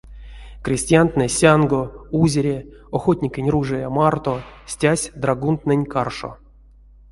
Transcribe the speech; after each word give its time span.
Крестьянтнэ 0.65 1.25
сянго, 1.37 1.81
узере, 2.21 2.57
охотникень 2.97 3.51
ружия 3.55 3.87
марто 3.97 4.33
стясть 4.71 5.11
драгунт-нэнь 5.21 5.89
каршо. 5.93 6.31